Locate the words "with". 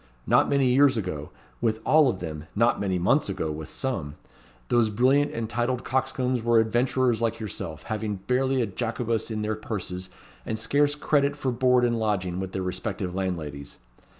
1.61-1.79, 3.51-3.69, 12.39-12.51